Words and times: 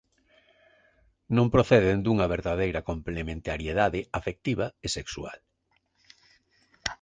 Non 1.35 1.47
proceden 1.55 1.97
dunha 2.05 2.27
verdadeira 2.35 2.85
complementariedade 2.89 4.01
afectiva 4.19 4.65
e 4.85 4.87
sexual. 4.97 5.37